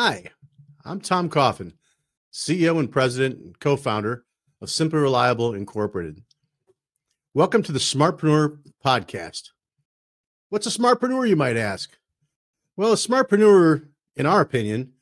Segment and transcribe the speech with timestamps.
[0.00, 0.26] Hi,
[0.84, 1.72] I'm Tom Coffin,
[2.32, 4.24] CEO and President and co founder
[4.60, 6.22] of Simply Reliable Incorporated.
[7.34, 9.48] Welcome to the Smartpreneur Podcast.
[10.50, 11.90] What's a smartpreneur, you might ask?
[12.76, 14.92] Well, a smartpreneur, in our opinion,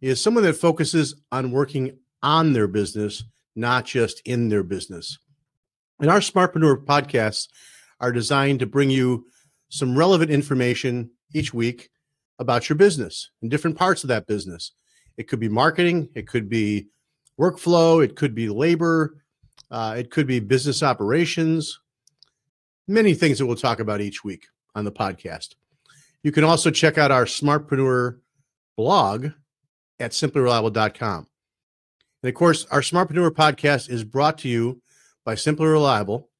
[0.00, 5.18] is someone that focuses on working on their business, not just in their business.
[6.00, 7.48] And our Smartpreneur podcasts
[8.00, 9.26] are designed to bring you
[9.68, 11.90] some relevant information each week
[12.40, 14.72] about your business and different parts of that business.
[15.16, 16.88] It could be marketing, it could be
[17.38, 19.22] workflow, it could be labor,
[19.70, 21.78] uh, it could be business operations,
[22.88, 25.54] many things that we'll talk about each week on the podcast.
[26.22, 28.18] You can also check out our Smartpreneur
[28.76, 29.28] blog
[30.00, 31.26] at simplyreliable.com.
[32.22, 34.80] And of course, our Smartpreneur podcast is brought to you
[35.24, 36.30] by Simply Reliable,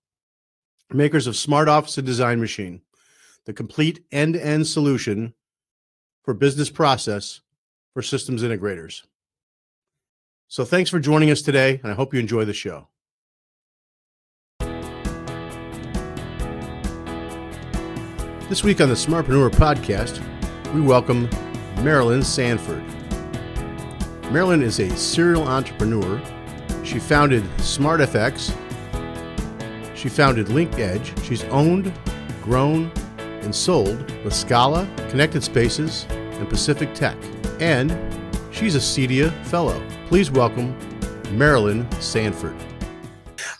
[0.90, 2.80] makers of Smart Office and Design Machine,
[3.44, 5.34] the complete end to end solution
[6.30, 7.40] for business process
[7.92, 9.02] for systems integrators.
[10.46, 12.86] So thanks for joining us today, and I hope you enjoy the show.
[18.48, 20.22] This week on the Smartpreneur podcast,
[20.72, 21.28] we welcome
[21.82, 22.84] Marilyn Sanford.
[24.30, 26.22] Marilyn is a serial entrepreneur.
[26.84, 28.56] She founded SmartFX.
[29.96, 31.24] She founded LinkEdge.
[31.24, 31.92] She's owned,
[32.40, 36.06] grown, and sold with Scala, Connected Spaces,
[36.40, 37.16] and Pacific Tech.
[37.60, 37.96] And
[38.50, 39.80] she's a CEDIA Fellow.
[40.08, 40.76] Please welcome
[41.32, 42.56] Marilyn Sanford.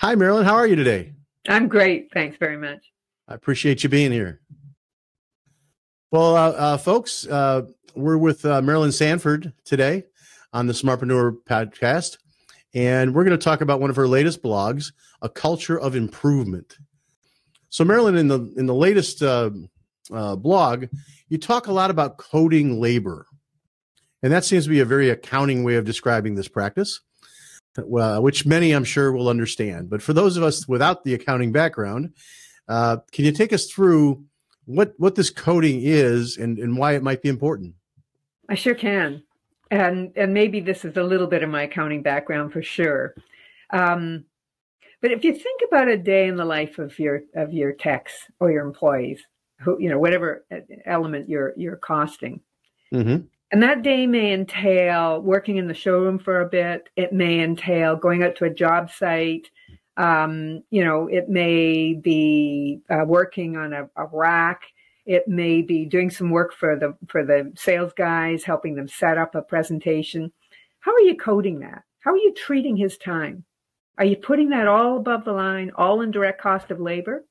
[0.00, 0.44] Hi, Marilyn.
[0.44, 1.12] How are you today?
[1.48, 2.10] I'm great.
[2.12, 2.80] Thanks very much.
[3.28, 4.40] I appreciate you being here.
[6.10, 7.62] Well, uh, uh, folks, uh,
[7.94, 10.04] we're with uh, Marilyn Sanford today
[10.52, 12.18] on the Smartpreneur podcast,
[12.74, 14.92] and we're going to talk about one of her latest blogs,
[15.22, 16.78] "A Culture of Improvement."
[17.68, 19.22] So, Marilyn, in the in the latest
[20.12, 20.86] uh, blog,
[21.28, 23.26] you talk a lot about coding labor,
[24.22, 27.00] and that seems to be a very accounting way of describing this practice,
[27.76, 29.90] which many I'm sure will understand.
[29.90, 32.14] But for those of us without the accounting background,
[32.68, 34.24] uh, can you take us through
[34.66, 37.74] what what this coding is and, and why it might be important?
[38.48, 39.22] I sure can,
[39.70, 43.14] and and maybe this is a little bit of my accounting background for sure.
[43.70, 44.24] Um,
[45.00, 48.12] but if you think about a day in the life of your of your techs
[48.38, 49.20] or your employees,
[49.60, 50.44] who you know whatever
[50.84, 52.40] element you're you're costing,
[52.92, 53.24] mm-hmm.
[53.52, 56.88] and that day may entail working in the showroom for a bit.
[56.96, 59.50] It may entail going out to a job site.
[59.96, 64.62] Um, you know, it may be uh, working on a, a rack.
[65.04, 69.18] It may be doing some work for the for the sales guys, helping them set
[69.18, 70.32] up a presentation.
[70.80, 71.82] How are you coding that?
[72.00, 73.44] How are you treating his time?
[73.98, 77.24] Are you putting that all above the line, all in direct cost of labor?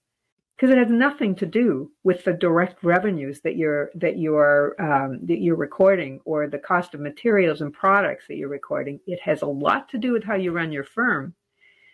[0.59, 5.25] Because it has nothing to do with the direct revenues that you're that you're um,
[5.25, 8.99] that you're recording or the cost of materials and products that you're recording.
[9.07, 11.33] It has a lot to do with how you run your firm.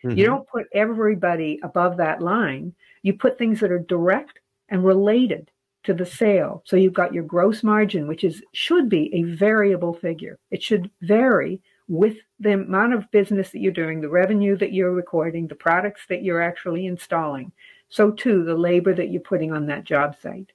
[0.03, 0.17] Mm-hmm.
[0.17, 2.73] You don't put everybody above that line.
[3.03, 4.39] You put things that are direct
[4.69, 5.51] and related
[5.83, 6.63] to the sale.
[6.65, 10.39] So you've got your gross margin, which is should be a variable figure.
[10.49, 14.91] It should vary with the amount of business that you're doing, the revenue that you're
[14.91, 17.51] recording, the products that you're actually installing.
[17.89, 20.51] So, too, the labor that you're putting on that job site.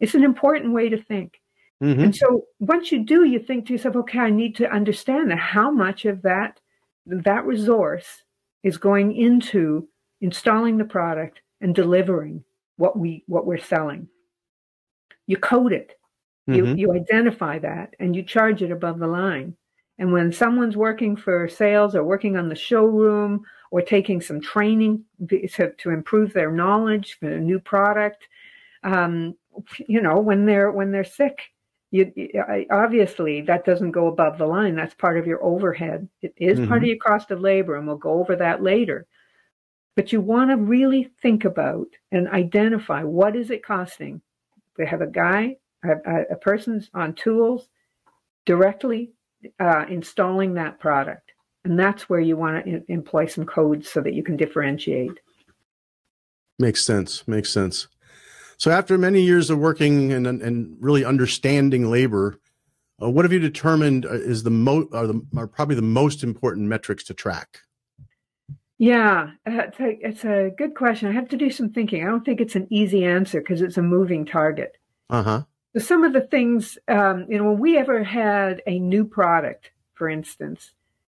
[0.00, 1.40] It's an important way to think.
[1.82, 2.00] Mm-hmm.
[2.00, 5.38] And so, once you do, you think to yourself, okay, I need to understand that
[5.38, 6.60] how much of that
[7.06, 8.22] that resource
[8.62, 9.88] is going into
[10.20, 12.44] installing the product and delivering
[12.76, 14.08] what we what we're selling.
[15.26, 15.94] You code it.
[16.46, 16.78] You, mm-hmm.
[16.78, 19.54] you identify that and you charge it above the line.
[19.98, 25.04] And when someone's working for sales or working on the showroom or taking some training
[25.28, 28.26] to, to improve their knowledge for a new product,
[28.82, 29.34] um,
[29.86, 31.40] you know, when they're when they're sick,
[31.90, 32.12] you,
[32.70, 34.74] obviously that doesn't go above the line.
[34.74, 36.08] That's part of your overhead.
[36.22, 36.68] It is mm-hmm.
[36.68, 36.88] part of mm-hmm.
[36.88, 39.06] your cost of labor, and we'll go over that later.
[39.96, 44.20] But you want to really think about and identify what is it costing.
[44.76, 47.68] We have a guy, a, a person's on tools
[48.46, 49.10] directly
[49.58, 51.32] uh, installing that product.
[51.64, 55.18] And that's where you want to employ some codes so that you can differentiate.
[56.58, 57.26] Makes sense.
[57.26, 57.88] Makes sense.
[58.56, 62.40] So after many years of working and, and really understanding labor,
[63.00, 66.24] uh, what have you determined uh, is the most are, the, are probably the most
[66.24, 67.60] important metrics to track?
[68.78, 71.08] Yeah, it's a, it's a good question.
[71.08, 72.02] I have to do some thinking.
[72.02, 74.76] I don't think it's an easy answer because it's a moving target.
[75.10, 75.42] Uh huh
[75.74, 79.70] So some of the things, um, you know, when we ever had a new product,
[79.94, 80.72] for instance,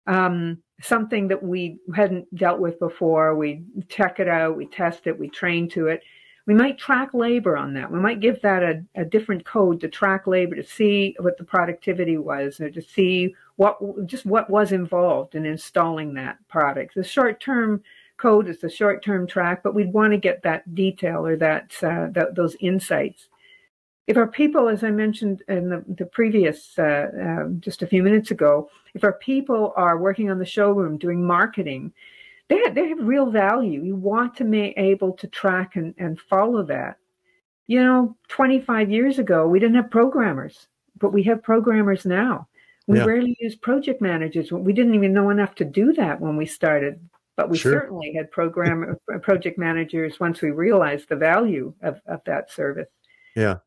[0.08, 5.18] um, something that we hadn't dealt with before, we check it out, we test it,
[5.18, 6.02] we train to it.
[6.48, 7.92] We might track labor on that.
[7.92, 11.44] We might give that a, a different code to track labor to see what the
[11.44, 13.78] productivity was or to see what
[14.08, 16.96] just what was involved in installing that product.
[16.96, 17.84] The short term
[18.18, 21.74] code is the short term track, but we'd want to get that detail or that,
[21.84, 23.28] uh, that those insights.
[24.08, 28.04] If our people, as I mentioned in the, the previous, uh, uh, just a few
[28.04, 31.94] minutes ago, if our people are working on the showroom doing marketing,
[32.50, 33.84] they have, they have real value.
[33.84, 36.98] You want to be able to track and, and follow that.
[37.68, 40.68] You know, 25 years ago, we didn't have programmers,
[41.00, 42.48] but we have programmers now.
[42.88, 43.06] We yeah.
[43.06, 44.52] rarely use project managers.
[44.52, 47.00] We didn't even know enough to do that when we started
[47.42, 47.72] but we sure.
[47.72, 52.90] certainly had program uh, project managers once we realized the value of, of that service.
[53.36, 53.58] Yeah.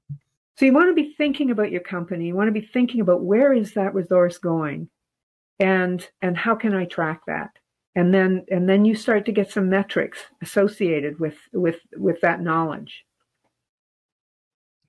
[0.57, 2.27] So you want to be thinking about your company.
[2.27, 4.89] You want to be thinking about where is that resource going,
[5.59, 7.51] and and how can I track that?
[7.97, 12.41] And then and then you start to get some metrics associated with with with that
[12.41, 13.05] knowledge.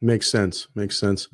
[0.01, 0.67] Makes sense.
[0.75, 1.27] Makes sense.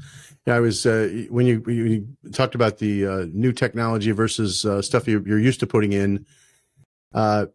[0.46, 4.82] Yeah, I was uh, when you, you talked about the uh, new technology versus uh,
[4.82, 6.26] stuff you're, you're used to putting in
[7.14, 7.48] uh,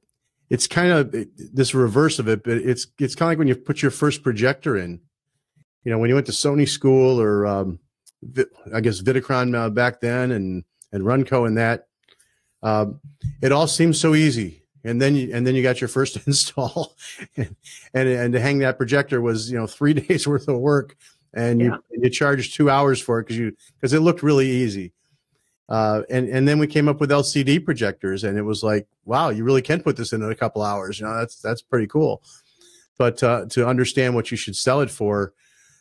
[0.51, 3.57] it's kind of this reverse of it, but it's it's kind of like when you
[3.57, 5.01] put your first projector in.
[5.87, 7.79] You know, when you went to Sony school or um,
[8.75, 11.87] I guess Vidikron uh, back then, and and Runco and that,
[12.61, 12.87] uh,
[13.41, 14.65] it all seems so easy.
[14.83, 16.97] And then you and then you got your first install,
[17.37, 17.55] and,
[17.95, 20.97] and and to hang that projector was you know three days worth of work,
[21.33, 21.99] and you yeah.
[22.03, 24.93] you charged two hours for it because you because it looked really easy.
[25.69, 29.29] Uh, and and then we came up with LCD projectors, and it was like, wow,
[29.29, 30.99] you really can put this in, in a couple hours.
[30.99, 32.25] You know, that's that's pretty cool.
[32.99, 35.33] But uh, to understand what you should sell it for,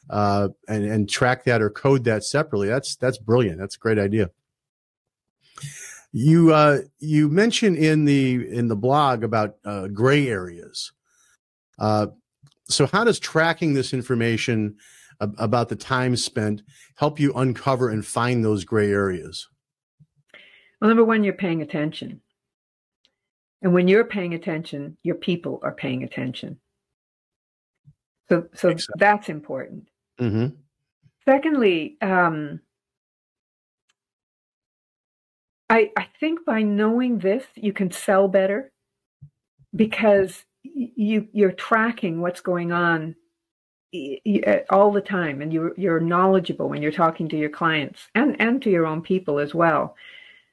[0.10, 3.60] uh, and and track that or code that separately, that's that's brilliant.
[3.60, 4.30] That's a great idea.
[6.12, 10.92] You uh, you mentioned in the in the blog about uh, gray areas.
[11.78, 12.08] Uh,
[12.68, 14.78] so how does tracking this information
[15.20, 16.62] about the time spent
[16.96, 19.48] help you uncover and find those gray areas?
[20.82, 22.22] Well, number one, you're paying attention.
[23.62, 26.60] And when you're paying attention, your people are paying attention.
[28.30, 29.88] So, so that's important.
[30.20, 30.56] Mm-hmm.
[31.26, 32.60] Secondly, um,
[35.70, 38.72] I I think by knowing this, you can sell better
[39.76, 43.16] because you you're tracking what's going on
[44.70, 48.62] all the time, and you you're knowledgeable when you're talking to your clients and and
[48.62, 49.96] to your own people as well.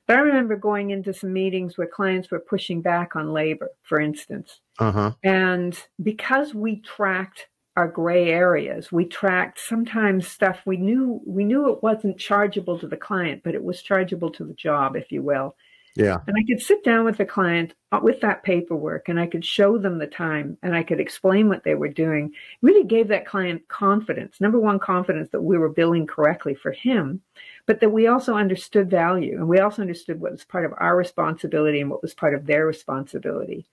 [0.06, 4.00] But I remember going into some meetings where clients were pushing back on labor, for
[4.00, 4.60] instance.
[4.78, 5.12] Uh-huh.
[5.22, 11.72] And because we tracked our gray areas, we tracked sometimes stuff we knew we knew
[11.72, 15.22] it wasn't chargeable to the client, but it was chargeable to the job, if you
[15.22, 15.56] will.
[15.94, 16.18] Yeah.
[16.26, 19.44] And I could sit down with the client uh, with that paperwork and I could
[19.44, 22.26] show them the time and I could explain what they were doing.
[22.26, 24.40] It really gave that client confidence.
[24.40, 27.20] Number one, confidence that we were billing correctly for him,
[27.66, 30.96] but that we also understood value and we also understood what was part of our
[30.96, 33.66] responsibility and what was part of their responsibility.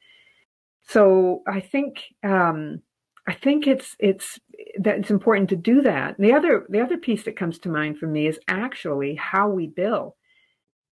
[0.89, 2.81] So I think um,
[3.27, 4.39] I think it's it's
[4.79, 6.17] that it's important to do that.
[6.17, 9.49] And the other the other piece that comes to mind for me is actually how
[9.49, 10.15] we bill.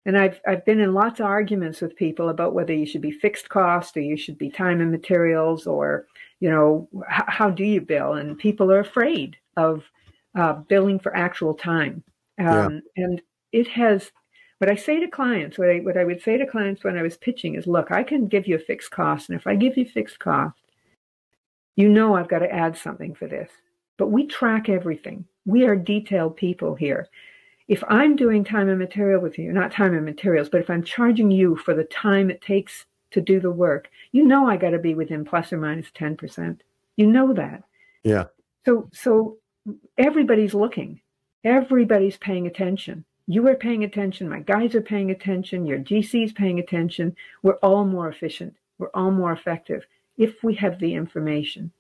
[0.07, 3.11] And I've I've been in lots of arguments with people about whether you should be
[3.11, 6.07] fixed cost or you should be time and materials or
[6.41, 8.15] you know h- how do you bill?
[8.15, 9.85] And people are afraid of
[10.35, 12.03] uh, billing for actual time.
[12.39, 13.05] Um, yeah.
[13.05, 14.11] And it has
[14.59, 17.03] what I say to clients, what I what I would say to clients when I
[17.03, 19.77] was pitching is, look, I can give you a fixed cost, and if I give
[19.77, 20.57] you fixed cost,
[21.77, 23.51] you know I've got to add something for this.
[23.97, 25.25] But we track everything.
[25.47, 27.09] We are detailed people here
[27.69, 30.85] if I'm doing time and material with you, not time and materials, but if I'm
[30.85, 34.71] charging you for the time it takes to do the work, you know I got
[34.71, 36.61] to be within plus or minus 10%.
[36.97, 37.65] You know that.
[38.03, 38.25] Yeah.
[38.67, 39.39] So so
[39.97, 41.01] everybody's looking.
[41.43, 43.05] Everybody's paying attention.
[43.27, 47.17] You are paying attention, my guys are paying attention, your GC's paying attention.
[47.43, 48.55] We're all more efficient.
[48.77, 51.73] We're all more effective if we have the information.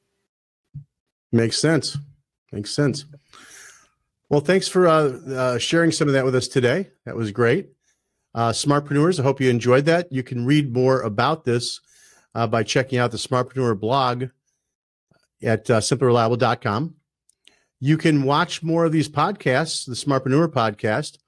[1.33, 1.99] Makes sense.
[2.53, 3.05] Makes sense.
[4.29, 6.91] Well, thanks for uh, uh, sharing some of that with us today.
[7.05, 7.71] That was great.
[8.35, 10.11] Uh, Smartpreneurs, I hope you enjoyed that.
[10.11, 11.81] You can read more about this
[12.35, 14.25] uh, by checking out the Smartpreneur blog
[15.43, 16.95] at uh, simplyreliable.com.
[17.81, 21.19] You can watch more of these podcasts, the Smartpreneur podcast,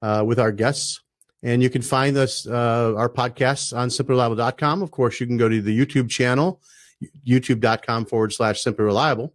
[0.00, 1.00] uh, with our guests.
[1.42, 4.82] And you can find us, uh, our podcasts on simplyreliable.com.
[4.82, 6.60] Of course, you can go to the YouTube channel,
[7.26, 9.32] youtube.com forward slash simplyreliable.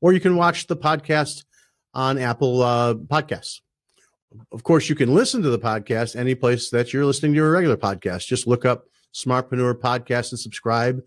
[0.00, 1.44] Or you can watch the podcast
[1.94, 3.60] on Apple uh, Podcasts.
[4.52, 7.50] Of course, you can listen to the podcast any place that you're listening to your
[7.50, 8.26] regular podcast.
[8.26, 8.84] Just look up
[9.14, 11.02] Smartpreneur Podcast and subscribe,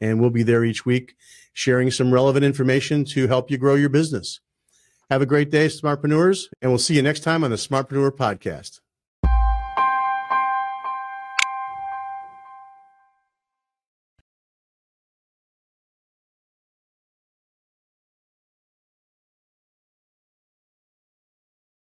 [0.00, 1.16] and we'll be there each week
[1.54, 4.40] sharing some relevant information to help you grow your business.
[5.10, 8.80] Have a great day, Smartpreneurs, and we'll see you next time on the Smartpreneur Podcast.